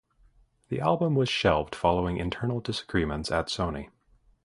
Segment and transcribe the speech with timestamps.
[0.69, 3.91] The album was shelved following internal disagreements at Sony.